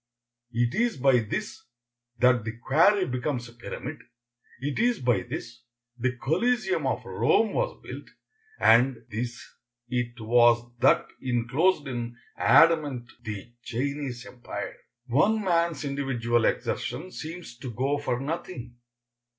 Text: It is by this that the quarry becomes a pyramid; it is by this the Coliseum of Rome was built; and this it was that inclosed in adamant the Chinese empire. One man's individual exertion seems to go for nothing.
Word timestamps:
It 0.51 0.73
is 0.73 0.97
by 0.97 1.19
this 1.19 1.63
that 2.17 2.43
the 2.43 2.57
quarry 2.57 3.05
becomes 3.05 3.47
a 3.47 3.53
pyramid; 3.53 3.99
it 4.59 4.79
is 4.79 4.99
by 4.99 5.21
this 5.21 5.61
the 5.95 6.17
Coliseum 6.17 6.87
of 6.87 7.05
Rome 7.05 7.53
was 7.53 7.79
built; 7.83 8.09
and 8.59 9.05
this 9.11 9.39
it 9.89 10.19
was 10.19 10.71
that 10.79 11.05
inclosed 11.21 11.87
in 11.87 12.17
adamant 12.35 13.11
the 13.21 13.53
Chinese 13.61 14.25
empire. 14.25 14.75
One 15.05 15.43
man's 15.43 15.85
individual 15.85 16.45
exertion 16.45 17.11
seems 17.11 17.55
to 17.59 17.69
go 17.69 17.99
for 17.99 18.19
nothing. 18.19 18.77